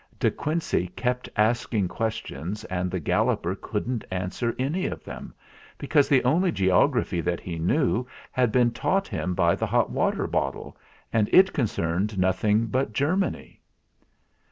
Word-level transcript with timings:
De 0.19 0.31
Quincey 0.31 0.87
kept 0.95 1.29
asking 1.35 1.87
questions, 1.87 2.63
and 2.63 2.89
the 2.89 2.99
Galloper 2.99 3.53
couldn't 3.53 4.03
answer 4.09 4.55
any 4.57 4.87
of 4.87 5.03
them, 5.03 5.31
because 5.77 6.09
the 6.09 6.23
only 6.23 6.51
geography 6.51 7.21
that 7.21 7.39
he 7.39 7.59
knew 7.59 8.07
had 8.31 8.51
been 8.51 8.71
taught 8.71 9.07
him 9.07 9.35
by 9.35 9.53
the 9.53 9.67
hot 9.67 9.91
water 9.91 10.25
bottle, 10.25 10.75
and 11.13 11.29
it 11.31 11.53
con 11.53 11.65
cerned 11.65 12.17
nothing 12.17 12.65
but 12.65 12.93
Germany. 12.93 13.59